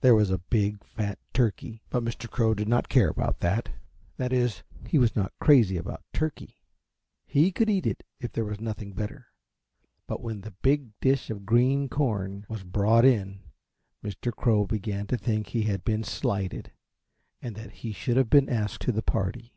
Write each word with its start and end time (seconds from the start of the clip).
There 0.00 0.14
was 0.14 0.30
a 0.30 0.38
big 0.38 0.82
fat 0.82 1.18
turkey, 1.34 1.82
but 1.90 2.02
Mr. 2.02 2.26
Crow 2.26 2.54
did 2.54 2.68
not 2.70 2.88
care 2.88 3.10
about 3.10 3.40
that 3.40 3.68
that 4.16 4.32
is, 4.32 4.62
he 4.86 4.96
was 4.96 5.14
not 5.14 5.38
crazy 5.40 5.76
about 5.76 6.02
turkey. 6.14 6.62
He 7.26 7.52
could 7.52 7.68
eat 7.68 7.86
it 7.86 8.02
if 8.18 8.32
there 8.32 8.46
was 8.46 8.62
nothing 8.62 8.92
better, 8.94 9.26
but 10.06 10.22
when 10.22 10.40
the 10.40 10.54
big 10.62 10.98
dish 11.00 11.28
of 11.28 11.44
green 11.44 11.90
corn 11.90 12.46
was 12.48 12.64
brought 12.64 13.04
in 13.04 13.42
Mr. 14.02 14.34
Crow 14.34 14.64
began 14.64 15.06
to 15.08 15.18
think 15.18 15.48
he 15.48 15.64
had 15.64 15.84
been 15.84 16.02
slighted 16.02 16.72
and 17.42 17.54
that 17.56 17.70
he 17.84 17.92
should 17.92 18.16
have 18.16 18.30
been 18.30 18.48
asked 18.48 18.80
to 18.80 18.92
the 18.92 19.02
party. 19.02 19.52